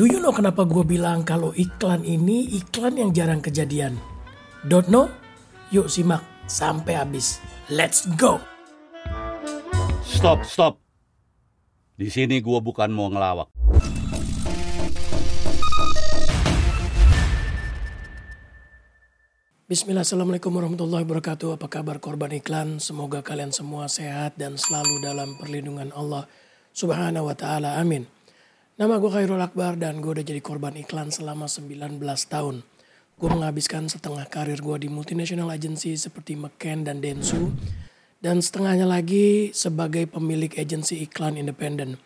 Do 0.00 0.08
you 0.08 0.16
know 0.16 0.32
kenapa 0.32 0.64
gue 0.64 0.80
bilang 0.80 1.28
kalau 1.28 1.52
iklan 1.52 2.08
ini 2.08 2.56
iklan 2.56 2.96
yang 2.96 3.12
jarang 3.12 3.44
kejadian? 3.44 4.00
Don't 4.64 4.88
know? 4.88 5.12
Yuk 5.76 5.92
simak 5.92 6.24
sampai 6.48 6.96
habis. 6.96 7.36
Let's 7.68 8.08
go! 8.16 8.40
Stop, 10.00 10.48
stop. 10.48 10.80
Di 12.00 12.08
sini 12.08 12.40
gua 12.40 12.64
bukan 12.64 12.88
mau 12.88 13.12
ngelawak. 13.12 13.52
Bismillah, 19.68 20.08
Assalamualaikum 20.08 20.48
warahmatullahi 20.48 21.04
wabarakatuh. 21.04 21.60
Apa 21.60 21.68
kabar 21.68 22.00
korban 22.00 22.32
iklan? 22.32 22.80
Semoga 22.80 23.20
kalian 23.20 23.52
semua 23.52 23.84
sehat 23.92 24.40
dan 24.40 24.56
selalu 24.56 25.04
dalam 25.04 25.36
perlindungan 25.36 25.92
Allah 25.92 26.24
subhanahu 26.72 27.28
wa 27.28 27.36
ta'ala. 27.36 27.76
Amin. 27.76 28.08
Nama 28.80 28.96
gue 28.96 29.12
Khairul 29.12 29.44
Akbar 29.44 29.76
dan 29.76 30.00
gue 30.00 30.08
udah 30.08 30.24
jadi 30.24 30.40
korban 30.40 30.72
iklan 30.72 31.12
selama 31.12 31.44
19 31.52 32.00
tahun. 32.32 32.64
Gue 33.20 33.28
menghabiskan 33.28 33.92
setengah 33.92 34.24
karir 34.24 34.56
gue 34.56 34.76
di 34.80 34.88
multinational 34.88 35.52
agency 35.52 36.00
seperti 36.00 36.32
McCann 36.32 36.88
dan 36.88 37.04
Densu. 37.04 37.52
Dan 38.24 38.40
setengahnya 38.40 38.88
lagi 38.88 39.52
sebagai 39.52 40.08
pemilik 40.08 40.48
agensi 40.56 40.96
iklan 41.04 41.36
independen. 41.36 42.00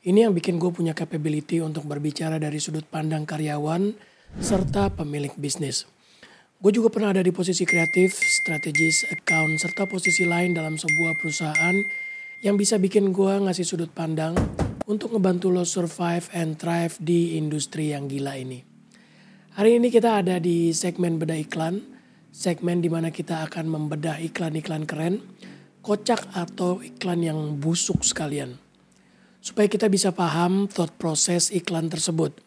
Ini 0.00 0.24
yang 0.24 0.32
bikin 0.32 0.56
gue 0.56 0.72
punya 0.72 0.96
capability 0.96 1.60
untuk 1.60 1.84
berbicara 1.84 2.40
dari 2.40 2.56
sudut 2.56 2.88
pandang 2.88 3.28
karyawan 3.28 3.92
serta 4.40 4.96
pemilik 4.96 5.36
bisnis. 5.36 5.84
Gue 6.56 6.72
juga 6.72 6.88
pernah 6.88 7.12
ada 7.12 7.20
di 7.20 7.36
posisi 7.36 7.68
kreatif, 7.68 8.16
strategis, 8.16 9.04
account, 9.12 9.60
serta 9.60 9.84
posisi 9.84 10.24
lain 10.24 10.56
dalam 10.56 10.80
sebuah 10.80 11.20
perusahaan 11.20 11.76
yang 12.44 12.60
bisa 12.60 12.76
bikin 12.76 13.08
gue 13.08 13.40
ngasih 13.48 13.64
sudut 13.64 13.88
pandang 13.88 14.36
untuk 14.84 15.16
ngebantu 15.16 15.48
lo 15.48 15.64
survive 15.64 16.28
and 16.36 16.60
thrive 16.60 16.92
di 17.00 17.40
industri 17.40 17.96
yang 17.96 18.04
gila 18.04 18.36
ini. 18.36 18.60
Hari 19.56 19.80
ini 19.80 19.88
kita 19.88 20.20
ada 20.20 20.36
di 20.36 20.68
segmen 20.76 21.16
bedah 21.16 21.40
iklan, 21.40 21.80
segmen 22.28 22.84
di 22.84 22.92
mana 22.92 23.08
kita 23.08 23.48
akan 23.48 23.64
membedah 23.64 24.20
iklan-iklan 24.20 24.84
keren, 24.84 25.24
kocak 25.80 26.36
atau 26.36 26.84
iklan 26.84 27.24
yang 27.24 27.40
busuk 27.56 28.04
sekalian. 28.04 28.60
Supaya 29.40 29.64
kita 29.64 29.88
bisa 29.88 30.12
paham 30.12 30.68
thought 30.68 30.92
process 31.00 31.48
iklan 31.48 31.88
tersebut 31.88 32.44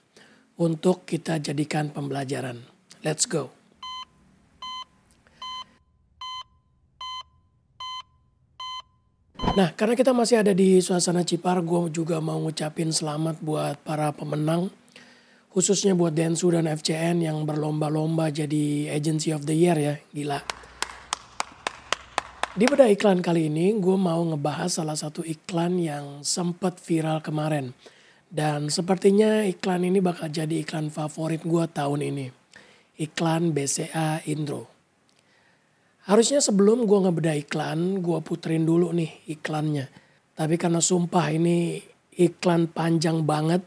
untuk 0.62 1.10
kita 1.10 1.42
jadikan 1.42 1.90
pembelajaran. 1.90 2.62
Let's 3.02 3.26
go. 3.26 3.57
Nah, 9.58 9.74
karena 9.74 9.98
kita 9.98 10.14
masih 10.14 10.46
ada 10.46 10.54
di 10.54 10.78
suasana 10.78 11.26
Cipar, 11.26 11.66
gue 11.66 11.90
juga 11.90 12.22
mau 12.22 12.38
ngucapin 12.46 12.94
selamat 12.94 13.42
buat 13.42 13.82
para 13.82 14.14
pemenang. 14.14 14.70
Khususnya 15.50 15.98
buat 15.98 16.14
Densu 16.14 16.54
dan 16.54 16.70
FCN 16.70 17.26
yang 17.26 17.42
berlomba-lomba 17.42 18.30
jadi 18.30 18.94
Agency 18.94 19.34
of 19.34 19.50
the 19.50 19.58
Year 19.58 19.74
ya, 19.74 19.98
gila. 20.14 20.46
Di 22.54 22.70
beda 22.70 22.86
iklan 22.86 23.26
kali 23.26 23.50
ini, 23.50 23.74
gue 23.82 23.98
mau 23.98 24.22
ngebahas 24.30 24.78
salah 24.78 24.94
satu 24.94 25.26
iklan 25.26 25.82
yang 25.82 26.22
sempat 26.22 26.78
viral 26.78 27.26
kemarin. 27.26 27.74
Dan 28.30 28.70
sepertinya 28.70 29.42
iklan 29.42 29.90
ini 29.90 29.98
bakal 30.06 30.30
jadi 30.30 30.62
iklan 30.62 30.94
favorit 30.94 31.42
gue 31.42 31.66
tahun 31.66 32.06
ini. 32.06 32.30
Iklan 33.02 33.58
BCA 33.58 34.22
Indro. 34.30 34.77
Harusnya 36.08 36.40
sebelum 36.40 36.88
gue 36.88 37.00
ngebedah 37.04 37.36
iklan, 37.44 38.00
gue 38.00 38.20
puterin 38.24 38.64
dulu 38.64 38.96
nih 38.96 39.28
iklannya. 39.28 39.92
Tapi 40.32 40.56
karena 40.56 40.80
sumpah 40.80 41.28
ini 41.36 41.84
iklan 42.16 42.72
panjang 42.72 43.28
banget. 43.28 43.60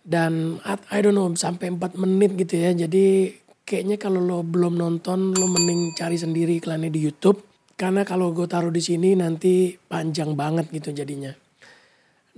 Dan 0.00 0.56
I 0.64 0.98
don't 1.04 1.12
know 1.12 1.28
sampai 1.36 1.76
4 1.76 2.00
menit 2.00 2.40
gitu 2.40 2.56
ya. 2.56 2.72
Jadi 2.72 3.36
kayaknya 3.68 4.00
kalau 4.00 4.24
lo 4.24 4.40
belum 4.40 4.80
nonton 4.80 5.36
lo 5.36 5.46
mending 5.46 5.92
cari 5.92 6.16
sendiri 6.16 6.56
iklannya 6.56 6.88
di 6.88 7.04
YouTube. 7.04 7.44
Karena 7.76 8.00
kalau 8.02 8.32
gue 8.32 8.48
taruh 8.48 8.72
di 8.72 8.80
sini 8.80 9.12
nanti 9.12 9.76
panjang 9.76 10.32
banget 10.32 10.72
gitu 10.72 10.90
jadinya. 10.96 11.36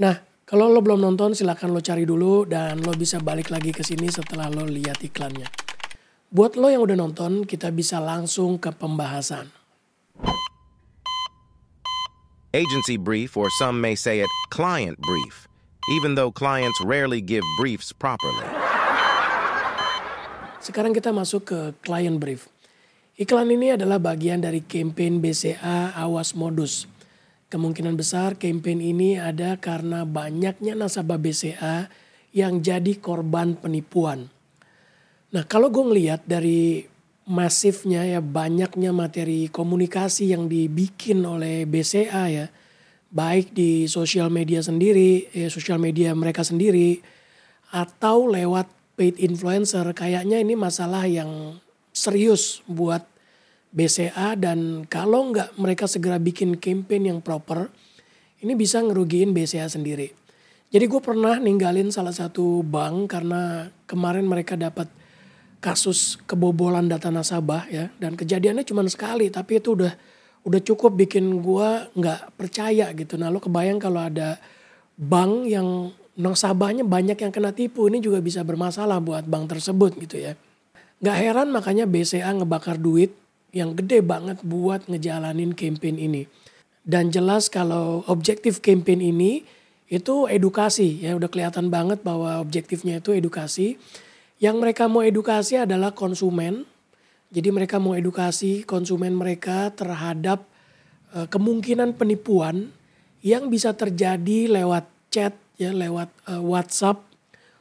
Nah 0.03 0.15
kalau 0.43 0.69
lo 0.69 0.83
belum 0.83 1.00
nonton 1.00 1.38
silahkan 1.38 1.71
lo 1.71 1.78
cari 1.78 2.03
dulu 2.03 2.50
dan 2.50 2.83
lo 2.83 2.91
bisa 2.99 3.22
balik 3.22 3.55
lagi 3.55 3.71
ke 3.71 3.87
sini 3.87 4.11
setelah 4.11 4.50
lo 4.50 4.67
lihat 4.67 5.00
iklannya. 5.06 5.63
Buat 6.34 6.59
lo 6.59 6.67
yang 6.67 6.83
udah 6.83 6.99
nonton, 6.99 7.47
kita 7.47 7.71
bisa 7.71 8.03
langsung 8.03 8.59
ke 8.59 8.75
pembahasan. 8.75 9.55
Agency 12.50 12.99
brief, 12.99 13.39
or 13.39 13.47
some 13.55 13.78
may 13.78 13.95
say 13.95 14.19
it 14.19 14.27
client 14.50 14.99
brief, 14.99 15.47
even 15.94 16.19
though 16.19 16.34
clients 16.34 16.75
rarely 16.83 17.23
give 17.23 17.47
briefs 17.55 17.94
properly. 17.94 18.50
Sekarang 20.59 20.91
kita 20.91 21.15
masuk 21.15 21.55
ke 21.55 21.59
client 21.87 22.19
brief. 22.19 22.50
Iklan 23.15 23.55
ini 23.55 23.78
adalah 23.78 24.03
bagian 24.03 24.43
dari 24.43 24.59
campaign 24.59 25.23
BCA 25.23 25.94
Awas 25.94 26.34
Modus. 26.34 26.91
Kemungkinan 27.47 27.94
besar 27.94 28.34
campaign 28.34 28.83
ini 28.83 29.23
ada 29.23 29.55
karena 29.62 30.03
banyaknya 30.03 30.75
nasabah 30.75 31.15
BCA 31.15 31.87
yang 32.34 32.59
jadi 32.59 32.99
korban 32.99 33.55
penipuan. 33.55 34.34
Nah 35.34 35.43
kalau 35.50 35.67
gue 35.67 35.83
ngeliat 35.83 36.22
dari 36.22 36.87
masifnya 37.27 38.06
ya 38.06 38.22
banyaknya 38.22 38.95
materi 38.95 39.50
komunikasi 39.50 40.31
yang 40.31 40.47
dibikin 40.47 41.27
oleh 41.27 41.67
BCA 41.67 42.25
ya. 42.31 42.47
Baik 43.15 43.50
di 43.50 43.91
sosial 43.91 44.31
media 44.31 44.62
sendiri, 44.62 45.27
ya 45.34 45.50
sosial 45.50 45.83
media 45.83 46.15
mereka 46.15 46.47
sendiri. 46.47 47.03
Atau 47.75 48.31
lewat 48.31 48.71
paid 48.94 49.19
influencer 49.19 49.83
kayaknya 49.91 50.39
ini 50.39 50.55
masalah 50.55 51.03
yang 51.11 51.59
serius 51.91 52.62
buat 52.71 53.03
BCA 53.75 54.39
dan 54.39 54.87
kalau 54.87 55.34
nggak 55.34 55.59
mereka 55.59 55.91
segera 55.91 56.23
bikin 56.23 56.62
campaign 56.62 57.11
yang 57.11 57.19
proper, 57.19 57.75
ini 58.39 58.55
bisa 58.55 58.78
ngerugiin 58.78 59.34
BCA 59.34 59.67
sendiri. 59.67 60.15
Jadi 60.71 60.84
gue 60.87 61.03
pernah 61.03 61.43
ninggalin 61.43 61.91
salah 61.91 62.15
satu 62.15 62.62
bank 62.62 63.19
karena 63.19 63.67
kemarin 63.91 64.27
mereka 64.31 64.55
dapat 64.55 64.87
kasus 65.64 66.20
kebobolan 66.28 66.84
data 66.84 67.08
nasabah 67.08 67.64
ya 67.72 67.88
dan 67.97 68.12
kejadiannya 68.20 68.69
cuma 68.69 68.84
sekali 68.84 69.32
tapi 69.32 69.64
itu 69.64 69.72
udah 69.72 69.97
udah 70.44 70.60
cukup 70.60 70.92
bikin 70.92 71.41
gua 71.41 71.88
nggak 71.97 72.36
percaya 72.36 72.92
gitu. 72.92 73.16
Nah 73.16 73.32
lo 73.32 73.41
kebayang 73.41 73.80
kalau 73.80 74.04
ada 74.04 74.36
bank 75.00 75.48
yang 75.48 75.88
nasabahnya 76.20 76.84
banyak 76.84 77.16
yang 77.16 77.32
kena 77.32 77.56
tipu 77.56 77.88
ini 77.88 78.04
juga 78.04 78.20
bisa 78.20 78.44
bermasalah 78.44 79.00
buat 79.00 79.25
bank 79.25 79.56
tersebut 79.56 79.97
gitu 80.04 80.20
ya. 80.20 80.36
Nggak 81.00 81.16
heran 81.16 81.48
makanya 81.48 81.88
BCA 81.88 82.28
ngebakar 82.36 82.76
duit 82.76 83.16
yang 83.56 83.72
gede 83.72 84.04
banget 84.04 84.44
buat 84.44 84.84
ngejalanin 84.84 85.56
campaign 85.56 85.96
ini. 85.96 86.22
Dan 86.84 87.08
jelas 87.08 87.48
kalau 87.48 88.04
objektif 88.12 88.60
campaign 88.60 89.00
ini 89.00 89.41
itu 89.88 90.28
edukasi 90.28 91.00
ya 91.00 91.16
udah 91.16 91.32
kelihatan 91.32 91.72
banget 91.72 92.04
bahwa 92.04 92.41
objektifnya 92.44 93.00
itu 93.00 93.16
edukasi 93.16 93.81
yang 94.43 94.59
mereka 94.59 94.91
mau 94.91 95.05
edukasi 95.05 95.61
adalah 95.61 95.95
konsumen. 95.95 96.67
Jadi 97.34 97.50
mereka 97.50 97.83
mau 97.83 97.99
edukasi 97.99 98.62
konsumen 98.62 99.19
mereka 99.19 99.75
terhadap 99.75 100.47
uh, 101.15 101.27
kemungkinan 101.27 101.99
penipuan 101.99 102.71
yang 103.25 103.50
bisa 103.50 103.75
terjadi 103.75 104.50
lewat 104.50 104.87
chat 105.11 105.34
ya, 105.59 105.75
lewat 105.75 106.11
uh, 106.31 106.43
WhatsApp, 106.43 107.03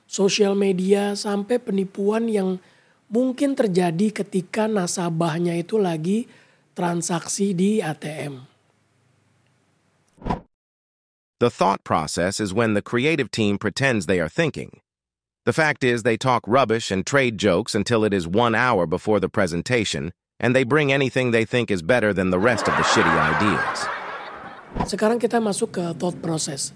sosial 0.05 0.53
media 0.53 1.17
sampai 1.17 1.57
penipuan 1.57 2.29
yang 2.29 2.61
mungkin 3.09 3.57
terjadi 3.57 4.23
ketika 4.25 4.69
nasabahnya 4.69 5.57
itu 5.57 5.81
lagi 5.81 6.29
transaksi 6.73 7.53
di 7.53 7.81
ATM. 7.81 8.49
The 11.41 11.49
thought 11.49 11.83
process 11.83 12.39
is 12.39 12.53
when 12.53 12.73
the 12.73 12.81
creative 12.81 13.27
team 13.29 13.59
pretends 13.59 14.05
they 14.05 14.21
are 14.21 14.31
thinking. 14.31 14.79
The 15.43 15.51
fact 15.51 15.83
is, 15.83 16.07
they 16.07 16.15
talk 16.15 16.47
rubbish 16.47 16.87
and 16.87 17.03
trade 17.03 17.35
jokes 17.35 17.75
until 17.75 18.07
it 18.07 18.15
is 18.15 18.23
one 18.23 18.55
hour 18.55 18.87
before 18.87 19.19
the 19.19 19.27
presentation, 19.27 20.15
and 20.39 20.55
they 20.55 20.63
bring 20.63 20.87
anything 20.87 21.35
they 21.35 21.43
think 21.43 21.67
is 21.67 21.83
better 21.83 22.15
than 22.15 22.31
the 22.31 22.39
rest 22.39 22.71
of 22.71 22.79
the 22.79 22.85
shitty 22.87 23.11
ideas. 23.11 23.83
Sekarang 24.87 25.19
kita 25.19 25.43
masuk 25.43 25.75
ke 25.75 25.83
thought 25.99 26.15
process. 26.23 26.71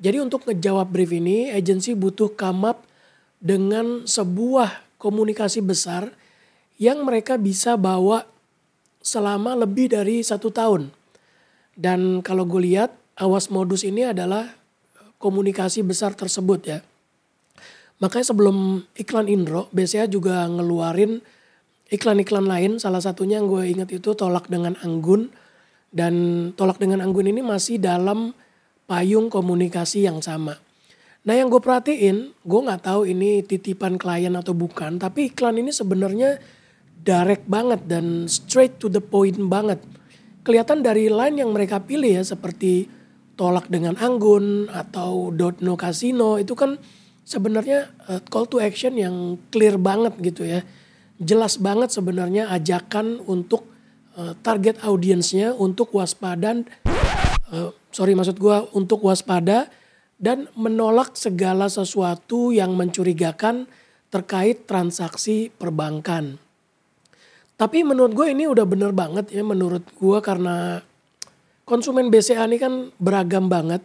Jadi 0.00 0.16
untuk 0.16 0.48
ngejawab 0.48 0.88
brief 0.88 1.12
ini, 1.12 1.52
agensi 1.52 1.92
butuh 1.92 2.32
come 2.32 2.72
up 2.72 2.88
dengan 3.36 4.08
sebuah 4.08 4.80
komunikasi 4.96 5.60
besar 5.60 6.08
yang 6.80 7.04
mereka 7.04 7.36
bisa 7.36 7.76
bawa 7.76 8.24
selama 9.04 9.52
lebih 9.60 9.92
dari 9.92 10.24
satu 10.24 10.48
tahun. 10.48 10.88
Dan 11.76 12.24
kalau 12.24 12.48
gue 12.48 12.64
lihat, 12.64 12.96
awas 13.20 13.52
modus 13.52 13.84
ini 13.84 14.08
adalah 14.08 14.56
komunikasi 15.20 15.84
besar 15.84 16.16
tersebut 16.16 16.64
ya. 16.64 16.80
Makanya 18.00 18.26
sebelum 18.32 18.84
iklan 18.96 19.28
Indro, 19.28 19.68
BCA 19.76 20.08
juga 20.08 20.48
ngeluarin 20.48 21.20
iklan-iklan 21.92 22.48
lain. 22.48 22.80
Salah 22.80 23.04
satunya 23.04 23.36
yang 23.36 23.48
gue 23.48 23.68
ingat 23.68 23.92
itu 23.92 24.16
Tolak 24.16 24.48
dengan 24.48 24.74
Anggun. 24.80 25.28
Dan 25.92 26.14
Tolak 26.56 26.80
dengan 26.80 27.04
Anggun 27.04 27.28
ini 27.28 27.44
masih 27.44 27.76
dalam 27.76 28.32
payung 28.88 29.28
komunikasi 29.28 30.08
yang 30.08 30.24
sama. 30.24 30.56
Nah 31.20 31.36
yang 31.36 31.52
gue 31.52 31.60
perhatiin, 31.60 32.32
gue 32.32 32.60
nggak 32.64 32.88
tahu 32.88 33.04
ini 33.04 33.44
titipan 33.44 34.00
klien 34.00 34.32
atau 34.32 34.56
bukan, 34.56 34.96
tapi 34.96 35.28
iklan 35.28 35.60
ini 35.60 35.68
sebenarnya 35.68 36.40
direct 37.04 37.44
banget 37.44 37.84
dan 37.84 38.24
straight 38.24 38.80
to 38.80 38.88
the 38.88 39.04
point 39.04 39.36
banget. 39.36 39.84
Kelihatan 40.40 40.80
dari 40.80 41.12
line 41.12 41.36
yang 41.44 41.52
mereka 41.52 41.84
pilih 41.84 42.20
ya 42.20 42.24
seperti 42.24 42.88
tolak 43.36 43.68
dengan 43.68 44.00
anggun 44.00 44.72
atau 44.72 45.28
dot 45.32 45.60
no 45.60 45.76
casino 45.76 46.40
itu 46.40 46.56
kan 46.56 46.80
sebenarnya 47.30 47.94
uh, 48.10 48.18
call 48.26 48.50
to 48.50 48.58
action 48.58 48.98
yang 48.98 49.38
clear 49.54 49.78
banget 49.78 50.18
gitu 50.18 50.42
ya. 50.42 50.66
Jelas 51.22 51.54
banget 51.62 51.94
sebenarnya 51.94 52.50
ajakan 52.50 53.22
untuk 53.22 53.70
uh, 54.18 54.34
target 54.42 54.82
audiensnya 54.82 55.54
untuk 55.54 55.94
waspada, 55.94 56.66
uh, 57.54 57.70
sorry 57.94 58.18
maksud 58.18 58.34
gue 58.34 58.56
untuk 58.74 59.06
waspada 59.06 59.70
dan 60.18 60.50
menolak 60.58 61.14
segala 61.14 61.70
sesuatu 61.70 62.50
yang 62.50 62.74
mencurigakan 62.74 63.70
terkait 64.10 64.66
transaksi 64.66 65.54
perbankan. 65.54 66.36
Tapi 67.54 67.84
menurut 67.84 68.16
gue 68.16 68.32
ini 68.32 68.48
udah 68.48 68.64
bener 68.64 68.90
banget 68.90 69.30
ya 69.30 69.44
menurut 69.44 69.84
gue 69.84 70.18
karena 70.24 70.80
konsumen 71.68 72.10
BCA 72.10 72.48
ini 72.50 72.58
kan 72.58 72.90
beragam 72.98 73.46
banget. 73.46 73.84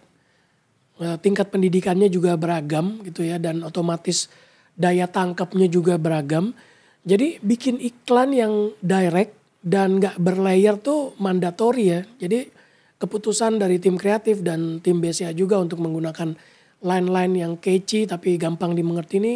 Eh, 0.96 1.18
tingkat 1.20 1.52
pendidikannya 1.52 2.08
juga 2.08 2.40
beragam 2.40 3.04
gitu 3.04 3.28
ya 3.28 3.36
dan 3.36 3.68
otomatis 3.68 4.32
daya 4.80 5.12
tangkapnya 5.12 5.68
juga 5.68 6.00
beragam. 6.00 6.56
Jadi 7.04 7.44
bikin 7.44 7.84
iklan 7.84 8.32
yang 8.32 8.54
direct 8.80 9.36
dan 9.60 10.00
gak 10.00 10.16
berlayer 10.16 10.80
tuh 10.80 11.12
mandatori 11.20 11.92
ya. 11.92 12.02
Jadi 12.16 12.48
keputusan 12.96 13.60
dari 13.60 13.76
tim 13.84 14.00
kreatif 14.00 14.40
dan 14.40 14.80
tim 14.80 15.04
BCA 15.04 15.36
juga 15.36 15.60
untuk 15.60 15.84
menggunakan 15.84 16.32
line-line 16.80 17.34
yang 17.44 17.54
catchy 17.60 18.08
tapi 18.08 18.40
gampang 18.40 18.72
dimengerti 18.72 19.20
ini 19.20 19.36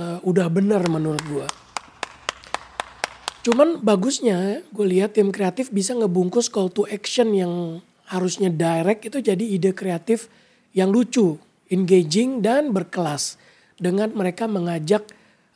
uh, 0.00 0.16
udah 0.24 0.48
benar 0.48 0.80
menurut 0.88 1.20
gue. 1.28 1.46
Cuman 3.44 3.84
bagusnya 3.84 4.64
gue 4.72 4.86
lihat 4.88 5.12
tim 5.12 5.28
kreatif 5.28 5.68
bisa 5.68 5.92
ngebungkus 5.92 6.48
call 6.48 6.72
to 6.72 6.88
action 6.88 7.36
yang 7.36 7.84
harusnya 8.08 8.48
direct 8.48 9.12
itu 9.12 9.20
jadi 9.20 9.44
ide 9.44 9.76
kreatif 9.76 10.32
yang 10.76 10.90
lucu, 10.94 11.38
engaging 11.70 12.42
dan 12.42 12.70
berkelas. 12.74 13.38
Dengan 13.80 14.12
mereka 14.12 14.44
mengajak 14.44 15.08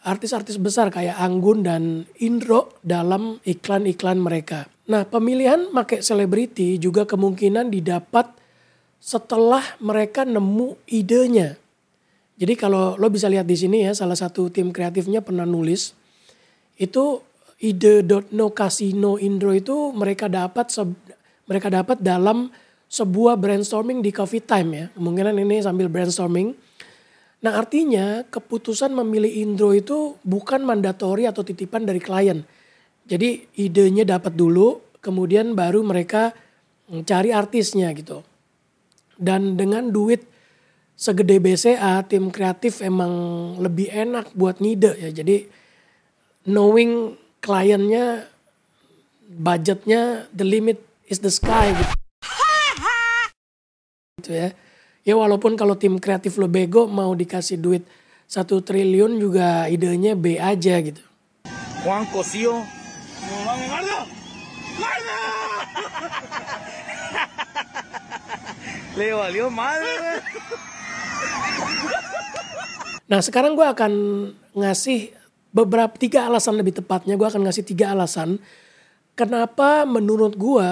artis-artis 0.05 0.57
besar 0.61 0.89
kayak 0.89 1.17
Anggun 1.17 1.65
dan 1.65 2.09
Indro 2.21 2.77
dalam 2.81 3.41
iklan-iklan 3.45 4.21
mereka. 4.21 4.69
Nah 4.89 5.09
pemilihan 5.09 5.73
make 5.73 6.05
selebriti 6.05 6.77
juga 6.77 7.09
kemungkinan 7.09 7.73
didapat 7.73 8.29
setelah 9.01 9.65
mereka 9.81 10.25
nemu 10.25 10.77
idenya. 10.89 11.57
Jadi 12.41 12.55
kalau 12.57 12.97
lo 13.01 13.09
bisa 13.09 13.29
lihat 13.29 13.49
di 13.49 13.57
sini 13.57 13.85
ya 13.85 13.93
salah 13.93 14.17
satu 14.17 14.49
tim 14.53 14.73
kreatifnya 14.73 15.25
pernah 15.25 15.49
nulis 15.49 15.97
itu 16.77 17.23
ide 17.63 18.03
no 18.35 18.51
casino 18.51 19.17
indro 19.17 19.55
itu 19.55 19.95
mereka 19.95 20.27
dapat 20.27 20.69
mereka 21.47 21.69
dapat 21.71 22.03
dalam 22.03 22.51
sebuah 22.95 23.35
brainstorming 23.35 23.99
di 24.07 24.15
coffee 24.15 24.39
time 24.39 24.71
ya. 24.71 24.87
Kemungkinan 24.95 25.35
ini 25.43 25.59
sambil 25.59 25.91
brainstorming. 25.91 26.55
Nah 27.43 27.59
artinya 27.59 28.23
keputusan 28.31 28.95
memilih 28.95 29.43
Indro 29.43 29.75
itu 29.75 30.15
bukan 30.23 30.63
mandatori 30.63 31.27
atau 31.27 31.43
titipan 31.43 31.83
dari 31.83 31.99
klien 31.99 32.47
jadi 33.05 33.45
idenya 33.61 34.17
dapat 34.17 34.33
dulu, 34.33 34.81
kemudian 35.05 35.53
baru 35.53 35.85
mereka 35.85 36.33
cari 37.05 37.37
artisnya 37.37 37.93
gitu. 37.93 38.25
Dan 39.21 39.61
dengan 39.61 39.93
duit 39.93 40.25
segede 40.97 41.37
BCA, 41.37 42.01
tim 42.09 42.33
kreatif 42.33 42.81
emang 42.81 43.57
lebih 43.61 43.93
enak 43.93 44.33
buat 44.33 44.57
ngide 44.57 44.97
ya. 44.97 45.11
Jadi 45.13 45.45
knowing 46.49 47.21
kliennya, 47.45 48.25
budgetnya, 49.29 50.25
the 50.33 50.49
limit 50.49 50.81
is 51.05 51.21
the 51.21 51.33
sky 51.33 51.77
gitu. 51.77 52.04
Gitu 54.25 54.33
ya. 54.33 54.49
Ya 55.05 55.15
walaupun 55.21 55.53
kalau 55.61 55.77
tim 55.77 56.01
kreatif 56.01 56.41
lo 56.41 56.49
bego 56.49 56.89
mau 56.89 57.13
dikasih 57.13 57.61
duit 57.61 57.85
satu 58.25 58.65
triliun 58.65 59.21
juga 59.21 59.69
idenya 59.69 60.17
B 60.17 60.41
aja 60.41 60.81
gitu. 60.81 61.05
Juan 61.85 62.09
Cosio. 62.09 62.65
Nah 73.05 73.21
sekarang 73.21 73.53
gue 73.53 73.67
akan 73.69 73.93
ngasih 74.57 75.13
beberapa 75.55 75.93
tiga 75.95 76.27
alasan 76.27 76.59
lebih 76.59 76.81
tepatnya 76.83 77.15
gue 77.15 77.29
akan 77.29 77.47
ngasih 77.47 77.63
tiga 77.63 77.95
alasan 77.95 78.43
kenapa 79.15 79.87
menurut 79.87 80.35
gue 80.35 80.71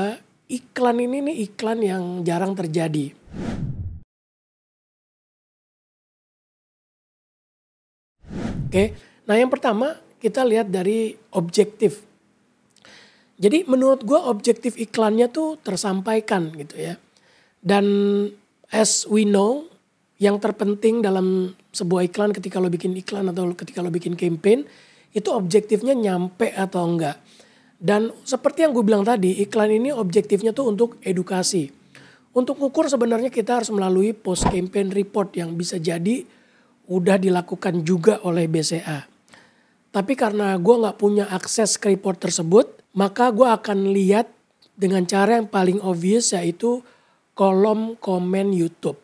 iklan 0.53 1.01
ini 1.01 1.25
nih 1.25 1.37
iklan 1.49 1.81
yang 1.81 2.05
jarang 2.21 2.53
terjadi. 2.53 3.17
Oke, 8.69 8.85
nah 9.29 9.37
yang 9.37 9.49
pertama 9.53 9.97
kita 10.21 10.45
lihat 10.45 10.69
dari 10.69 11.13
objektif. 11.37 12.05
Jadi 13.37 13.69
menurut 13.69 14.05
gue 14.05 14.17
objektif 14.17 14.77
iklannya 14.77 15.29
tuh 15.33 15.61
tersampaikan 15.61 16.53
gitu 16.57 16.79
ya. 16.79 16.95
Dan 17.61 17.85
as 18.73 19.05
we 19.09 19.29
know 19.29 19.69
yang 20.23 20.39
terpenting 20.39 21.03
dalam 21.03 21.53
sebuah 21.75 22.07
iklan 22.07 22.31
ketika 22.31 22.63
lo 22.63 22.71
bikin 22.71 22.95
iklan 22.95 23.29
atau 23.35 23.51
ketika 23.53 23.83
lo 23.83 23.91
bikin 23.91 24.15
campaign 24.15 24.63
itu 25.13 25.29
objektifnya 25.29 25.93
nyampe 25.93 26.55
atau 26.55 26.87
enggak. 26.87 27.19
Dan 27.83 28.15
seperti 28.23 28.63
yang 28.63 28.71
gue 28.71 28.87
bilang 28.87 29.03
tadi 29.03 29.43
iklan 29.43 29.75
ini 29.75 29.91
objektifnya 29.91 30.55
tuh 30.55 30.71
untuk 30.71 31.03
edukasi. 31.03 31.67
Untuk 32.31 32.63
ukur 32.63 32.87
sebenarnya 32.87 33.27
kita 33.27 33.59
harus 33.59 33.75
melalui 33.75 34.15
post 34.15 34.47
campaign 34.47 34.95
report 34.95 35.35
yang 35.35 35.59
bisa 35.59 35.83
jadi 35.83 36.23
udah 36.87 37.19
dilakukan 37.19 37.83
juga 37.83 38.23
oleh 38.23 38.47
BCA. 38.47 39.03
Tapi 39.91 40.15
karena 40.15 40.55
gue 40.63 40.75
nggak 40.79 40.97
punya 40.97 41.27
akses 41.27 41.75
ke 41.75 41.91
report 41.91 42.23
tersebut, 42.23 42.71
maka 42.95 43.35
gue 43.35 43.51
akan 43.51 43.91
lihat 43.91 44.31
dengan 44.79 45.03
cara 45.03 45.43
yang 45.43 45.51
paling 45.51 45.83
obvious 45.83 46.33
yaitu 46.33 46.81
kolom 47.35 47.99
komen 47.99 48.55
YouTube. 48.55 48.97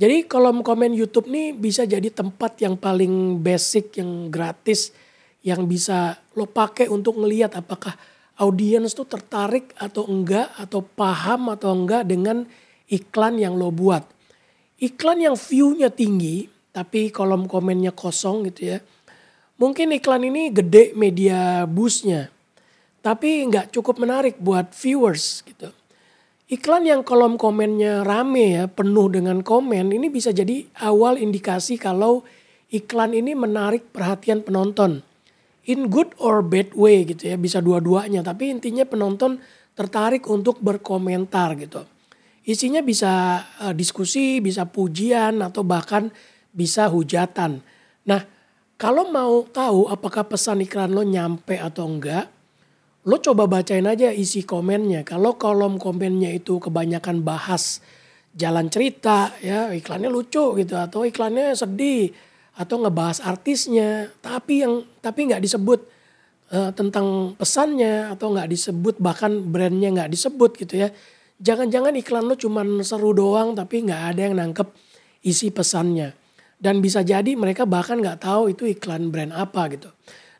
Jadi 0.00 0.24
kolom 0.24 0.64
komen 0.64 0.96
YouTube 0.96 1.28
nih 1.28 1.52
bisa 1.52 1.84
jadi 1.84 2.08
tempat 2.08 2.56
yang 2.64 2.78
paling 2.80 3.42
basic, 3.44 4.00
yang 4.00 4.32
gratis, 4.32 4.96
yang 5.40 5.64
bisa 5.64 6.20
lo 6.36 6.44
pakai 6.44 6.88
untuk 6.92 7.16
ngelihat 7.20 7.56
apakah 7.56 7.96
audiens 8.40 8.92
tuh 8.92 9.08
tertarik 9.08 9.72
atau 9.76 10.08
enggak, 10.08 10.52
atau 10.56 10.84
paham 10.84 11.52
atau 11.52 11.72
enggak 11.72 12.08
dengan 12.08 12.44
iklan 12.88 13.40
yang 13.40 13.56
lo 13.56 13.72
buat. 13.72 14.04
Iklan 14.80 15.20
yang 15.20 15.36
view-nya 15.36 15.92
tinggi, 15.92 16.48
tapi 16.72 17.12
kolom 17.12 17.44
komennya 17.44 17.92
kosong 17.92 18.48
gitu 18.48 18.76
ya. 18.76 18.78
Mungkin 19.60 19.92
iklan 19.92 20.24
ini 20.24 20.48
gede 20.48 20.96
media 20.96 21.68
boost-nya 21.68 22.32
tapi 23.00 23.48
nggak 23.48 23.72
cukup 23.72 24.00
menarik 24.00 24.36
buat 24.40 24.72
viewers 24.76 25.44
gitu. 25.44 25.72
Iklan 26.50 26.82
yang 26.82 27.00
kolom 27.06 27.38
komennya 27.38 28.02
rame 28.02 28.58
ya, 28.58 28.64
penuh 28.66 29.06
dengan 29.06 29.38
komen, 29.40 29.94
ini 29.94 30.10
bisa 30.10 30.34
jadi 30.34 30.66
awal 30.82 31.14
indikasi 31.16 31.78
kalau 31.78 32.26
iklan 32.74 33.14
ini 33.14 33.38
menarik 33.38 33.94
perhatian 33.94 34.42
penonton. 34.42 35.00
In 35.68 35.92
good 35.92 36.16
or 36.16 36.40
bad 36.40 36.72
way 36.72 37.04
gitu 37.04 37.28
ya, 37.28 37.36
bisa 37.36 37.60
dua-duanya. 37.60 38.24
Tapi 38.24 38.48
intinya 38.48 38.86
penonton 38.88 39.42
tertarik 39.76 40.24
untuk 40.28 40.60
berkomentar 40.60 41.56
gitu. 41.60 41.84
Isinya 42.44 42.80
bisa 42.80 43.44
uh, 43.60 43.74
diskusi, 43.76 44.40
bisa 44.40 44.64
pujian, 44.64 45.44
atau 45.44 45.60
bahkan 45.60 46.08
bisa 46.50 46.88
hujatan. 46.88 47.60
Nah, 48.08 48.20
kalau 48.80 49.12
mau 49.12 49.44
tahu 49.44 49.92
apakah 49.92 50.24
pesan 50.24 50.64
iklan 50.64 50.96
lo 50.96 51.04
nyampe 51.04 51.60
atau 51.60 51.84
enggak, 51.84 52.32
lo 53.04 53.20
coba 53.20 53.44
bacain 53.44 53.84
aja 53.84 54.08
isi 54.08 54.42
komennya. 54.42 55.04
Kalau 55.04 55.36
kolom 55.36 55.76
komennya 55.76 56.32
itu 56.32 56.56
kebanyakan 56.56 57.20
bahas 57.20 57.84
jalan 58.30 58.70
cerita 58.70 59.34
ya 59.42 59.74
iklannya 59.74 60.06
lucu 60.06 60.54
gitu 60.54 60.78
atau 60.78 61.02
iklannya 61.02 61.50
sedih 61.58 62.14
atau 62.60 62.76
ngebahas 62.84 63.24
artisnya 63.24 64.12
tapi 64.20 64.60
yang 64.60 64.84
tapi 65.00 65.32
nggak 65.32 65.40
disebut 65.40 65.80
uh, 66.52 66.68
tentang 66.76 67.32
pesannya 67.40 68.12
atau 68.12 68.36
nggak 68.36 68.52
disebut 68.52 69.00
bahkan 69.00 69.32
brandnya 69.48 69.88
nggak 69.88 70.12
disebut 70.12 70.60
gitu 70.60 70.84
ya 70.84 70.92
jangan-jangan 71.40 71.96
iklan 71.96 72.28
lo 72.28 72.36
cuman 72.36 72.84
seru 72.84 73.16
doang 73.16 73.56
tapi 73.56 73.88
nggak 73.88 74.02
ada 74.12 74.20
yang 74.28 74.36
nangkep 74.36 74.68
isi 75.24 75.48
pesannya 75.48 76.12
dan 76.60 76.84
bisa 76.84 77.00
jadi 77.00 77.32
mereka 77.32 77.64
bahkan 77.64 77.96
nggak 77.96 78.20
tahu 78.20 78.52
itu 78.52 78.68
iklan 78.68 79.08
brand 79.08 79.32
apa 79.32 79.72
gitu 79.72 79.88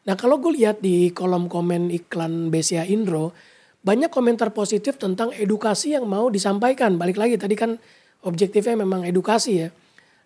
Nah 0.08 0.16
kalau 0.16 0.40
gue 0.40 0.56
lihat 0.56 0.80
di 0.80 1.12
kolom 1.12 1.50
komen 1.50 1.92
iklan 1.92 2.48
BCA 2.48 2.88
Indro, 2.88 3.36
banyak 3.84 4.08
komentar 4.08 4.52
positif 4.52 4.96
tentang 4.96 5.32
edukasi 5.36 5.92
yang 5.92 6.08
mau 6.08 6.32
disampaikan. 6.32 6.96
Balik 6.96 7.20
lagi 7.20 7.36
tadi 7.36 7.56
kan 7.56 7.76
objektifnya 8.24 8.80
memang 8.80 9.04
edukasi 9.04 9.52
ya. 9.62 9.68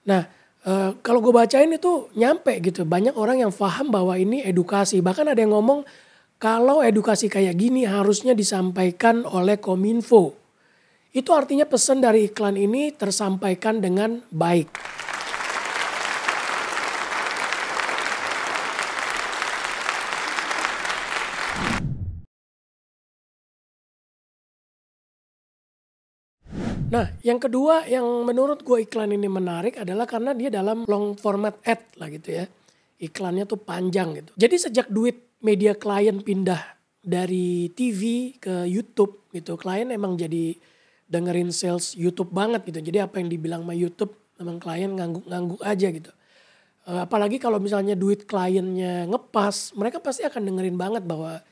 Nah 0.06 0.24
uh, 0.64 0.97
kalau 1.04 1.21
gue 1.21 1.33
bacain 1.33 1.71
itu 1.71 2.09
nyampe 2.16 2.59
gitu. 2.64 2.83
Banyak 2.85 3.14
orang 3.14 3.44
yang 3.44 3.52
paham 3.52 3.92
bahwa 3.92 4.16
ini 4.16 4.42
edukasi. 4.44 5.00
Bahkan 5.04 5.33
ada 5.33 5.40
yang 5.40 5.54
ngomong 5.54 5.85
kalau 6.40 6.85
edukasi 6.85 7.30
kayak 7.30 7.56
gini 7.56 7.87
harusnya 7.87 8.37
disampaikan 8.37 9.25
oleh 9.25 9.61
Kominfo. 9.61 10.37
Itu 11.14 11.30
artinya 11.30 11.62
pesan 11.62 12.02
dari 12.02 12.26
iklan 12.26 12.59
ini 12.59 12.90
tersampaikan 12.90 13.78
dengan 13.78 14.18
baik. 14.35 15.03
Nah, 26.94 27.10
yang 27.26 27.42
kedua 27.42 27.90
yang 27.90 28.06
menurut 28.22 28.62
gue 28.62 28.86
iklan 28.86 29.10
ini 29.10 29.26
menarik 29.26 29.82
adalah 29.82 30.06
karena 30.06 30.30
dia 30.30 30.46
dalam 30.46 30.86
long 30.86 31.18
format 31.18 31.58
ad 31.66 31.82
lah 31.98 32.06
gitu 32.06 32.30
ya. 32.30 32.46
Iklannya 33.02 33.50
tuh 33.50 33.58
panjang 33.58 34.14
gitu. 34.14 34.30
Jadi 34.38 34.54
sejak 34.54 34.86
duit 34.86 35.34
media 35.42 35.74
klien 35.74 36.14
pindah 36.22 36.62
dari 37.02 37.66
TV 37.74 38.32
ke 38.38 38.70
YouTube 38.70 39.26
gitu, 39.34 39.58
klien 39.58 39.90
emang 39.90 40.14
jadi 40.14 40.54
dengerin 41.10 41.50
sales 41.50 41.98
YouTube 41.98 42.30
banget 42.30 42.62
gitu. 42.70 42.78
Jadi 42.78 43.02
apa 43.02 43.18
yang 43.18 43.26
dibilang 43.26 43.66
sama 43.66 43.74
YouTube 43.74 44.14
memang 44.38 44.62
klien 44.62 44.90
ngangguk-ngangguk 44.94 45.62
aja 45.66 45.88
gitu. 45.90 46.10
Eh, 46.86 47.00
apalagi 47.02 47.42
kalau 47.42 47.58
misalnya 47.58 47.98
duit 47.98 48.22
kliennya 48.22 49.10
ngepas, 49.10 49.74
mereka 49.74 49.98
pasti 49.98 50.22
akan 50.22 50.46
dengerin 50.46 50.78
banget 50.78 51.02
bahwa 51.02 51.42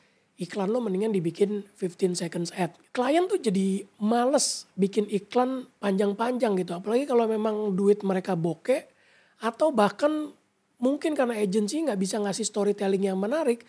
iklan 0.43 0.75
lo 0.75 0.83
mendingan 0.83 1.15
dibikin 1.15 1.63
15 1.79 2.19
seconds 2.19 2.51
ad. 2.59 2.75
Klien 2.91 3.31
tuh 3.31 3.39
jadi 3.39 3.87
males 4.03 4.67
bikin 4.75 5.07
iklan 5.07 5.71
panjang-panjang 5.79 6.59
gitu. 6.59 6.75
Apalagi 6.75 7.07
kalau 7.07 7.31
memang 7.31 7.79
duit 7.79 8.03
mereka 8.03 8.35
bokeh 8.35 8.91
atau 9.39 9.71
bahkan 9.71 10.35
mungkin 10.83 11.15
karena 11.15 11.39
agency 11.39 11.87
nggak 11.87 11.97
bisa 11.97 12.19
ngasih 12.19 12.43
storytelling 12.43 13.07
yang 13.07 13.17
menarik. 13.17 13.63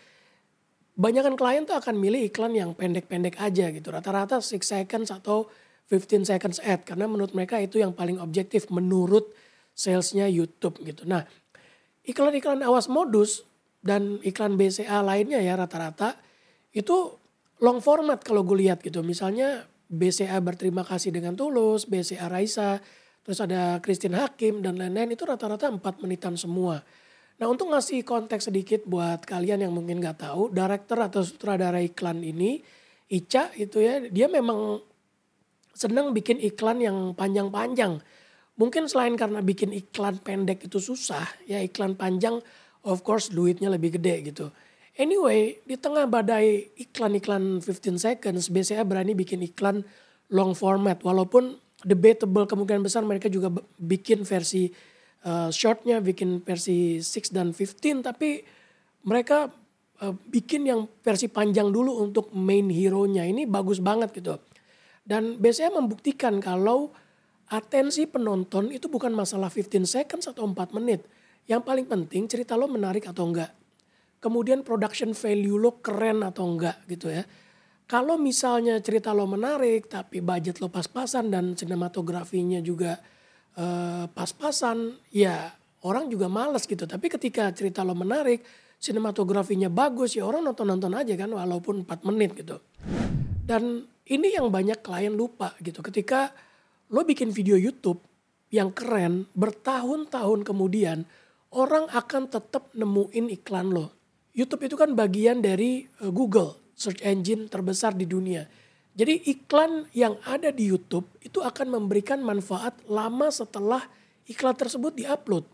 Banyakan 0.94 1.38
klien 1.38 1.62
tuh 1.62 1.78
akan 1.78 1.94
milih 1.94 2.26
iklan 2.30 2.54
yang 2.54 2.74
pendek-pendek 2.74 3.38
aja 3.38 3.70
gitu. 3.70 3.94
Rata-rata 3.94 4.42
6 4.42 4.58
seconds 4.62 5.10
atau 5.14 5.46
15 5.90 6.26
seconds 6.26 6.58
ad. 6.62 6.82
Karena 6.82 7.06
menurut 7.06 7.34
mereka 7.34 7.62
itu 7.62 7.78
yang 7.78 7.94
paling 7.94 8.18
objektif 8.18 8.66
menurut 8.70 9.30
salesnya 9.74 10.26
YouTube 10.26 10.82
gitu. 10.82 11.06
Nah 11.06 11.22
iklan-iklan 12.06 12.62
awas 12.62 12.86
modus 12.86 13.42
dan 13.84 14.18
iklan 14.24 14.56
BCA 14.56 15.04
lainnya 15.04 15.42
ya 15.44 15.58
rata-rata 15.58 16.16
itu 16.74 17.16
long 17.62 17.78
format 17.78 18.20
kalau 18.20 18.42
gue 18.42 18.66
lihat 18.66 18.82
gitu. 18.82 19.00
Misalnya 19.06 19.64
BCA 19.86 20.42
berterima 20.42 20.82
kasih 20.82 21.14
dengan 21.14 21.38
tulus, 21.38 21.86
BCA 21.86 22.26
Raisa, 22.26 22.82
terus 23.22 23.38
ada 23.38 23.78
Christine 23.78 24.18
Hakim 24.18 24.60
dan 24.60 24.76
lain-lain 24.76 25.14
itu 25.14 25.22
rata-rata 25.22 25.70
4 25.70 25.80
menitan 26.02 26.34
semua. 26.34 26.82
Nah 27.38 27.46
untuk 27.46 27.70
ngasih 27.70 28.02
konteks 28.02 28.50
sedikit 28.50 28.82
buat 28.86 29.22
kalian 29.22 29.64
yang 29.66 29.72
mungkin 29.74 30.02
gak 30.02 30.26
tahu, 30.26 30.50
director 30.50 30.98
atau 30.98 31.22
sutradara 31.22 31.78
iklan 31.78 32.22
ini, 32.22 32.62
Ica 33.10 33.54
itu 33.54 33.78
ya, 33.78 34.02
dia 34.10 34.26
memang 34.26 34.80
senang 35.74 36.10
bikin 36.14 36.40
iklan 36.40 36.82
yang 36.82 36.96
panjang-panjang. 37.14 38.00
Mungkin 38.54 38.86
selain 38.86 39.18
karena 39.18 39.42
bikin 39.42 39.74
iklan 39.74 40.22
pendek 40.22 40.66
itu 40.70 40.78
susah, 40.78 41.26
ya 41.44 41.58
iklan 41.58 41.98
panjang 41.98 42.38
of 42.86 43.02
course 43.02 43.34
duitnya 43.34 43.66
lebih 43.66 43.98
gede 43.98 44.30
gitu. 44.30 44.46
Anyway, 44.94 45.58
di 45.66 45.74
tengah 45.74 46.06
badai 46.06 46.70
iklan-iklan 46.78 47.58
15 47.58 47.98
seconds, 47.98 48.46
BCA 48.46 48.86
berani 48.86 49.18
bikin 49.18 49.42
iklan 49.42 49.82
long 50.30 50.54
format. 50.54 51.02
Walaupun 51.02 51.58
debatable 51.82 52.46
kemungkinan 52.46 52.86
besar 52.86 53.02
mereka 53.02 53.26
juga 53.26 53.50
bikin 53.74 54.22
versi 54.22 54.70
uh, 55.26 55.50
shortnya, 55.50 55.98
bikin 55.98 56.46
versi 56.46 57.02
6 57.02 57.34
dan 57.34 57.50
15. 57.50 58.06
Tapi 58.06 58.46
mereka 59.02 59.50
uh, 59.98 60.14
bikin 60.30 60.70
yang 60.70 60.86
versi 61.02 61.26
panjang 61.26 61.74
dulu 61.74 61.98
untuk 61.98 62.30
main 62.30 62.70
hero-nya. 62.70 63.26
Ini 63.26 63.50
bagus 63.50 63.82
banget 63.82 64.14
gitu. 64.14 64.38
Dan 65.02 65.42
BCA 65.42 65.74
membuktikan 65.74 66.38
kalau 66.38 66.94
atensi 67.50 68.06
penonton 68.06 68.70
itu 68.70 68.86
bukan 68.86 69.10
masalah 69.10 69.50
15 69.50 69.90
seconds 69.90 70.30
atau 70.30 70.46
4 70.46 70.70
menit. 70.70 71.02
Yang 71.50 71.66
paling 71.66 71.86
penting 71.90 72.30
cerita 72.30 72.54
lo 72.54 72.70
menarik 72.70 73.10
atau 73.10 73.26
enggak 73.26 73.63
kemudian 74.24 74.64
production 74.64 75.12
value 75.12 75.60
lo 75.60 75.84
keren 75.84 76.24
atau 76.24 76.48
enggak 76.48 76.80
gitu 76.88 77.12
ya. 77.12 77.28
Kalau 77.84 78.16
misalnya 78.16 78.80
cerita 78.80 79.12
lo 79.12 79.28
menarik 79.28 79.92
tapi 79.92 80.24
budget 80.24 80.64
lo 80.64 80.72
pas-pasan 80.72 81.28
dan 81.28 81.52
sinematografinya 81.52 82.64
juga 82.64 82.96
uh, 83.60 84.08
pas-pasan, 84.08 84.96
ya 85.12 85.52
orang 85.84 86.08
juga 86.08 86.32
males 86.32 86.64
gitu. 86.64 86.88
Tapi 86.88 87.12
ketika 87.12 87.52
cerita 87.52 87.84
lo 87.84 87.92
menarik, 87.92 88.40
sinematografinya 88.80 89.68
bagus 89.68 90.16
ya 90.16 90.24
orang 90.24 90.48
nonton-nonton 90.48 90.96
aja 90.96 91.12
kan 91.20 91.28
walaupun 91.28 91.84
4 91.84 92.08
menit 92.08 92.32
gitu. 92.40 92.56
Dan 93.44 93.84
ini 94.08 94.32
yang 94.32 94.48
banyak 94.48 94.80
klien 94.80 95.12
lupa 95.12 95.52
gitu. 95.60 95.84
Ketika 95.84 96.32
lo 96.88 97.04
bikin 97.04 97.28
video 97.28 97.60
YouTube 97.60 98.00
yang 98.48 98.72
keren 98.72 99.28
bertahun-tahun 99.36 100.48
kemudian 100.48 101.04
orang 101.52 101.92
akan 101.92 102.32
tetap 102.32 102.72
nemuin 102.72 103.28
iklan 103.28 103.68
lo 103.68 104.03
YouTube 104.34 104.66
itu 104.66 104.74
kan 104.74 104.98
bagian 104.98 105.38
dari 105.38 105.86
uh, 106.02 106.10
Google, 106.10 106.58
search 106.74 106.98
engine 107.06 107.46
terbesar 107.46 107.94
di 107.94 108.02
dunia. 108.02 108.50
Jadi 108.94 109.26
iklan 109.30 109.90
yang 109.94 110.18
ada 110.26 110.50
di 110.50 110.70
YouTube 110.70 111.06
itu 111.22 111.42
akan 111.42 111.70
memberikan 111.70 112.22
manfaat 112.22 112.78
lama 112.86 113.30
setelah 113.30 113.82
iklan 114.26 114.54
tersebut 114.54 114.94
diupload. 114.94 115.46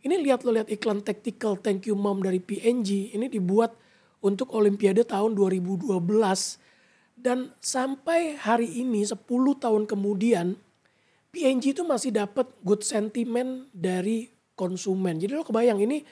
Ini 0.00 0.16
lihat 0.16 0.46
lo 0.46 0.54
lihat 0.54 0.70
iklan 0.70 1.02
tactical 1.02 1.58
thank 1.60 1.86
you 1.86 1.94
mom 1.94 2.24
dari 2.24 2.40
PNG 2.40 3.14
ini 3.14 3.26
dibuat 3.30 3.76
untuk 4.24 4.50
Olimpiade 4.56 5.04
tahun 5.04 5.36
2012 5.36 6.00
dan 7.20 7.52
sampai 7.60 8.40
hari 8.40 8.80
ini 8.80 9.04
10 9.04 9.22
tahun 9.60 9.84
kemudian 9.84 10.56
PNG 11.30 11.76
itu 11.78 11.82
masih 11.84 12.10
dapat 12.10 12.48
good 12.64 12.82
sentiment 12.82 13.70
dari 13.70 14.32
konsumen. 14.56 15.20
Jadi 15.20 15.30
lo 15.36 15.46
kebayang 15.46 15.78
ini 15.84 16.02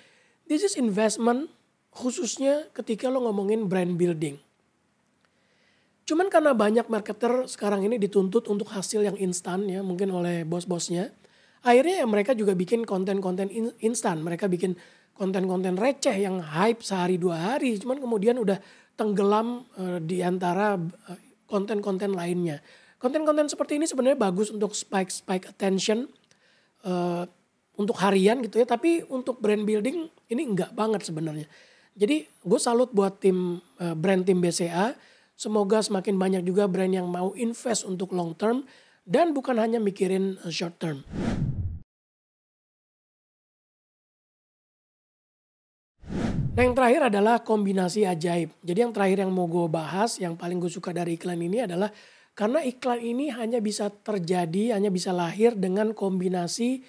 this 0.46 0.62
is 0.62 0.78
investment 0.78 1.50
khususnya 1.92 2.68
ketika 2.76 3.08
lo 3.08 3.24
ngomongin 3.24 3.66
brand 3.66 3.98
building. 3.98 4.38
Cuman 6.08 6.32
karena 6.32 6.56
banyak 6.56 6.88
marketer 6.88 7.44
sekarang 7.44 7.84
ini 7.84 8.00
dituntut 8.00 8.48
untuk 8.48 8.72
hasil 8.72 9.04
yang 9.04 9.16
instan 9.20 9.68
ya 9.68 9.84
mungkin 9.84 10.08
oleh 10.08 10.48
bos-bosnya. 10.48 11.12
Akhirnya 11.60 12.00
ya 12.00 12.06
mereka 12.08 12.32
juga 12.32 12.56
bikin 12.56 12.88
konten-konten 12.88 13.52
instan. 13.84 14.24
Mereka 14.24 14.48
bikin 14.48 14.72
konten-konten 15.12 15.76
receh 15.76 16.16
yang 16.16 16.40
hype 16.40 16.80
sehari 16.80 17.20
dua 17.20 17.52
hari. 17.52 17.76
Cuman 17.76 18.00
kemudian 18.00 18.40
udah 18.40 18.56
tenggelam 18.96 19.68
uh, 19.76 20.00
di 20.00 20.24
antara 20.24 20.80
uh, 20.80 21.18
konten-konten 21.44 22.16
lainnya. 22.16 22.62
Konten-konten 22.96 23.52
seperti 23.52 23.76
ini 23.76 23.84
sebenarnya 23.84 24.16
bagus 24.16 24.48
untuk 24.48 24.72
spike-spike 24.72 25.44
attention. 25.50 26.08
Uh, 26.88 27.28
untuk 27.78 27.94
harian 28.02 28.42
gitu 28.42 28.60
ya. 28.60 28.66
Tapi 28.66 29.06
untuk 29.06 29.38
brand 29.38 29.62
building 29.62 30.10
ini 30.32 30.42
enggak 30.42 30.74
banget 30.74 31.06
sebenarnya. 31.06 31.46
Jadi 31.98 32.30
gue 32.30 32.60
salut 32.62 32.94
buat 32.94 33.18
tim 33.18 33.58
uh, 33.58 33.94
brand 33.98 34.22
tim 34.22 34.38
BCA. 34.38 34.94
Semoga 35.34 35.82
semakin 35.82 36.14
banyak 36.14 36.42
juga 36.46 36.70
brand 36.70 36.94
yang 36.94 37.10
mau 37.10 37.34
invest 37.34 37.82
untuk 37.82 38.14
long 38.14 38.38
term 38.38 38.62
dan 39.02 39.34
bukan 39.34 39.58
hanya 39.58 39.82
mikirin 39.82 40.38
uh, 40.46 40.50
short 40.54 40.78
term. 40.78 41.02
Nah 46.54 46.62
yang 46.66 46.74
terakhir 46.74 47.10
adalah 47.10 47.42
kombinasi 47.42 48.06
ajaib. 48.06 48.54
Jadi 48.62 48.78
yang 48.78 48.94
terakhir 48.94 49.26
yang 49.26 49.34
mau 49.34 49.50
gue 49.50 49.66
bahas, 49.66 50.22
yang 50.22 50.38
paling 50.38 50.58
gue 50.62 50.70
suka 50.70 50.94
dari 50.94 51.18
iklan 51.18 51.38
ini 51.38 51.66
adalah 51.66 51.90
karena 52.34 52.62
iklan 52.62 53.02
ini 53.02 53.30
hanya 53.34 53.58
bisa 53.58 53.90
terjadi, 53.90 54.78
hanya 54.78 54.90
bisa 54.90 55.10
lahir 55.10 55.58
dengan 55.58 55.90
kombinasi 55.94 56.82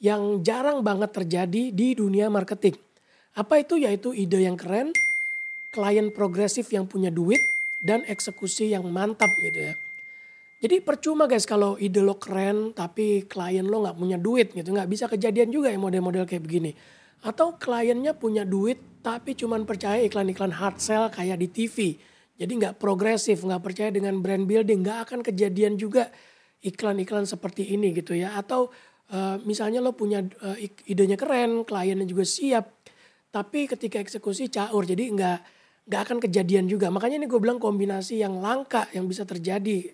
yang 0.00 0.40
jarang 0.44 0.80
banget 0.80 1.12
terjadi 1.12 1.72
di 1.72 1.96
dunia 1.96 2.28
marketing. 2.28 2.83
Apa 3.34 3.62
itu? 3.62 3.78
Yaitu 3.78 4.14
ide 4.14 4.42
yang 4.42 4.54
keren, 4.54 4.94
klien 5.74 6.10
progresif 6.14 6.70
yang 6.70 6.86
punya 6.86 7.10
duit, 7.10 7.42
dan 7.84 8.00
eksekusi 8.08 8.72
yang 8.72 8.88
mantap 8.88 9.36
gitu 9.36 9.70
ya. 9.70 9.74
Jadi 10.64 10.80
percuma 10.80 11.28
guys 11.28 11.44
kalau 11.44 11.76
ide 11.76 12.00
lo 12.00 12.16
keren 12.16 12.72
tapi 12.72 13.28
klien 13.28 13.68
lo 13.68 13.84
nggak 13.84 14.00
punya 14.00 14.16
duit 14.16 14.56
gitu. 14.56 14.72
Nggak 14.72 14.88
bisa 14.88 15.04
kejadian 15.12 15.52
juga 15.52 15.68
ya 15.68 15.76
model-model 15.76 16.24
kayak 16.24 16.40
begini. 16.40 16.72
Atau 17.20 17.60
kliennya 17.60 18.16
punya 18.16 18.48
duit 18.48 19.04
tapi 19.04 19.36
cuman 19.36 19.68
percaya 19.68 20.00
iklan-iklan 20.00 20.56
hard 20.56 20.80
sell 20.80 21.12
kayak 21.12 21.36
di 21.36 21.48
TV. 21.52 21.76
Jadi 22.40 22.52
nggak 22.64 22.80
progresif, 22.80 23.44
nggak 23.44 23.60
percaya 23.60 23.92
dengan 23.92 24.16
brand 24.24 24.48
building. 24.48 24.80
Nggak 24.80 24.98
akan 25.04 25.20
kejadian 25.20 25.76
juga 25.76 26.08
iklan-iklan 26.64 27.28
seperti 27.28 27.76
ini 27.76 27.92
gitu 27.92 28.16
ya. 28.16 28.32
Atau 28.40 28.72
uh, 29.12 29.36
misalnya 29.44 29.84
lo 29.84 29.92
punya 29.92 30.24
uh, 30.40 30.56
idenya 30.88 31.20
keren, 31.20 31.68
kliennya 31.68 32.08
juga 32.08 32.24
siap 32.24 32.72
tapi 33.34 33.66
ketika 33.66 33.98
eksekusi 33.98 34.46
caur 34.46 34.86
jadi 34.86 35.10
nggak 35.10 35.38
nggak 35.90 36.00
akan 36.06 36.18
kejadian 36.22 36.70
juga 36.70 36.86
makanya 36.94 37.18
ini 37.18 37.26
gue 37.26 37.40
bilang 37.42 37.58
kombinasi 37.58 38.22
yang 38.22 38.38
langka 38.38 38.86
yang 38.94 39.10
bisa 39.10 39.26
terjadi 39.26 39.90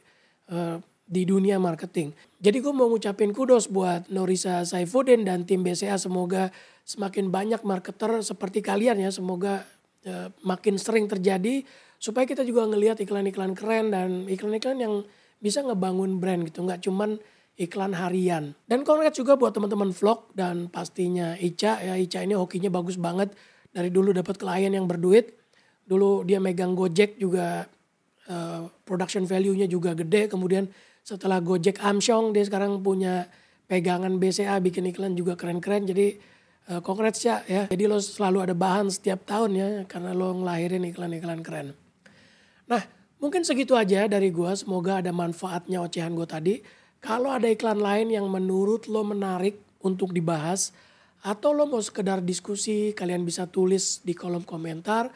uh, 0.52 0.76
di 1.11 1.26
dunia 1.26 1.59
marketing. 1.59 2.14
Jadi 2.38 2.62
gue 2.62 2.70
mau 2.70 2.87
ngucapin 2.87 3.35
kudos 3.35 3.66
buat 3.66 4.06
Norisa 4.14 4.62
Saifuddin 4.62 5.26
dan 5.26 5.42
tim 5.42 5.66
BCA. 5.66 5.99
Semoga 5.99 6.54
semakin 6.87 7.35
banyak 7.35 7.66
marketer 7.66 8.23
seperti 8.23 8.62
kalian 8.62 9.02
ya. 9.02 9.11
Semoga 9.11 9.66
uh, 10.06 10.30
makin 10.47 10.78
sering 10.78 11.11
terjadi 11.11 11.66
supaya 11.99 12.30
kita 12.30 12.47
juga 12.47 12.62
ngelihat 12.70 13.02
iklan-iklan 13.02 13.59
keren 13.59 13.90
dan 13.90 14.30
iklan-iklan 14.30 14.78
yang 14.78 14.94
bisa 15.42 15.66
ngebangun 15.66 16.23
brand 16.23 16.47
gitu. 16.47 16.62
Nggak 16.62 16.87
cuman 16.87 17.18
iklan 17.57 17.97
harian. 17.97 18.52
Dan 18.69 18.87
congrats 18.87 19.19
juga 19.19 19.35
buat 19.35 19.50
teman-teman 19.50 19.90
vlog 19.90 20.30
dan 20.37 20.71
pastinya 20.71 21.35
Ica 21.38 21.83
ya 21.83 21.95
Ica 21.99 22.23
ini 22.23 22.37
hokinya 22.37 22.71
bagus 22.71 23.00
banget. 23.00 23.33
Dari 23.71 23.90
dulu 23.90 24.11
dapat 24.11 24.38
klien 24.38 24.71
yang 24.71 24.90
berduit. 24.90 25.38
Dulu 25.87 26.23
dia 26.23 26.38
megang 26.38 26.78
Gojek 26.78 27.19
juga 27.19 27.66
uh, 28.30 28.61
production 28.87 29.26
value-nya 29.26 29.66
juga 29.66 29.95
gede. 29.95 30.30
Kemudian 30.30 30.71
setelah 31.02 31.42
Gojek 31.42 31.83
Amsyong 31.83 32.30
dia 32.30 32.47
sekarang 32.47 32.78
punya 32.85 33.26
pegangan 33.71 34.19
BCA 34.19 34.59
bikin 34.59 34.90
iklan 34.90 35.14
juga 35.14 35.38
keren-keren 35.38 35.87
jadi 35.87 36.19
uh, 36.75 36.83
congrats 36.83 37.23
ya 37.23 37.47
ya 37.47 37.71
jadi 37.71 37.87
lo 37.87 38.02
selalu 38.02 38.50
ada 38.50 38.54
bahan 38.54 38.90
setiap 38.90 39.23
tahun 39.23 39.50
ya 39.54 39.69
karena 39.87 40.11
lo 40.11 40.35
ngelahirin 40.42 40.83
iklan-iklan 40.90 41.40
keren 41.47 41.78
nah 42.66 42.83
mungkin 43.23 43.47
segitu 43.47 43.78
aja 43.78 44.11
dari 44.11 44.35
gua 44.35 44.59
semoga 44.59 44.99
ada 44.99 45.14
manfaatnya 45.14 45.87
ocehan 45.87 46.19
gua 46.19 46.26
tadi 46.26 46.59
kalau 47.00 47.33
ada 47.33 47.49
iklan 47.49 47.80
lain 47.80 48.12
yang 48.12 48.28
menurut 48.28 48.85
lo 48.87 49.00
menarik 49.04 49.57
untuk 49.80 50.12
dibahas 50.12 50.76
atau 51.21 51.52
lo 51.52 51.69
mau 51.69 51.80
sekedar 51.80 52.21
diskusi 52.25 52.92
kalian 52.92 53.25
bisa 53.25 53.49
tulis 53.49 54.04
di 54.04 54.12
kolom 54.12 54.45
komentar 54.45 55.09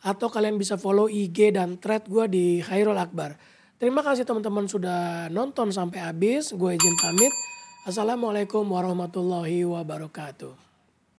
atau 0.00 0.32
kalian 0.32 0.56
bisa 0.56 0.80
follow 0.80 1.08
IG 1.08 1.56
dan 1.56 1.76
thread 1.76 2.08
gue 2.08 2.24
di 2.28 2.44
Khairul 2.64 2.96
Akbar. 2.96 3.36
Terima 3.80 4.04
kasih 4.04 4.28
teman-teman 4.28 4.68
sudah 4.68 5.28
nonton 5.32 5.72
sampai 5.72 6.04
habis. 6.04 6.52
Gue 6.52 6.76
izin 6.76 6.96
pamit. 7.00 7.32
Assalamualaikum 7.88 8.64
warahmatullahi 8.68 9.64
wabarakatuh. 9.64 10.69